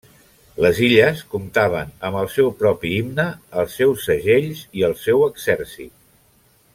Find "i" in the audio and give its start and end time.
4.81-4.87